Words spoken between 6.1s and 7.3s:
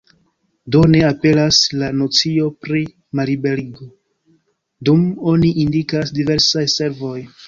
"diversaj servoj".